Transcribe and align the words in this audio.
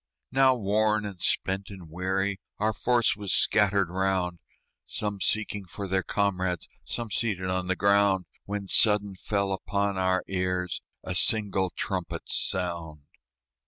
Now 0.31 0.55
worn 0.55 1.05
and 1.05 1.21
spent 1.21 1.69
and 1.69 1.87
weary, 1.87 2.39
Our 2.57 2.73
force 2.73 3.15
was 3.15 3.31
scattered 3.35 3.87
round, 3.91 4.39
Some 4.83 5.21
seeking 5.21 5.65
for 5.65 5.87
their 5.87 6.01
comrades, 6.01 6.67
Some 6.83 7.11
seated 7.11 7.51
on 7.51 7.67
the 7.67 7.75
ground, 7.75 8.25
When 8.45 8.67
sudden 8.67 9.13
fell 9.13 9.53
upon 9.53 9.99
our 9.99 10.23
ears 10.27 10.81
A 11.03 11.13
single 11.13 11.69
trumpet's 11.69 12.35
sound. 12.35 13.03